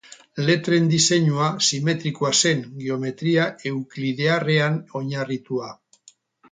Letren 0.45 0.87
diseinua 0.93 1.49
simetrikoa 1.67 2.33
zen, 2.39 2.65
geometria 2.85 3.47
euklidearrean 3.75 4.85
oinarritua. 5.03 5.75